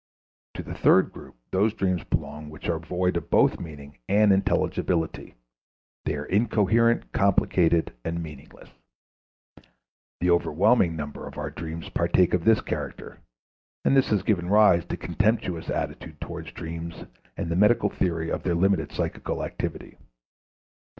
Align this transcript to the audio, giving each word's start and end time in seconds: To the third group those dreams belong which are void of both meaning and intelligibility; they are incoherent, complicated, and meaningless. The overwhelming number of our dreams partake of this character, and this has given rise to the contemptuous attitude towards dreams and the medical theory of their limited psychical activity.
To 0.55 0.63
the 0.63 0.73
third 0.73 1.11
group 1.11 1.35
those 1.51 1.75
dreams 1.75 2.03
belong 2.03 2.49
which 2.49 2.67
are 2.69 2.79
void 2.79 3.15
of 3.17 3.29
both 3.29 3.59
meaning 3.59 3.99
and 4.09 4.33
intelligibility; 4.33 5.35
they 6.05 6.15
are 6.15 6.25
incoherent, 6.25 7.11
complicated, 7.11 7.93
and 8.03 8.23
meaningless. 8.23 8.71
The 10.19 10.31
overwhelming 10.31 10.95
number 10.95 11.27
of 11.27 11.37
our 11.37 11.51
dreams 11.51 11.87
partake 11.89 12.33
of 12.33 12.45
this 12.45 12.61
character, 12.61 13.19
and 13.85 13.95
this 13.95 14.09
has 14.09 14.23
given 14.23 14.49
rise 14.49 14.81
to 14.85 14.95
the 14.95 14.97
contemptuous 14.97 15.69
attitude 15.69 16.19
towards 16.19 16.51
dreams 16.51 17.05
and 17.37 17.51
the 17.51 17.55
medical 17.55 17.91
theory 17.91 18.31
of 18.31 18.41
their 18.41 18.55
limited 18.55 18.91
psychical 18.91 19.43
activity. 19.43 19.97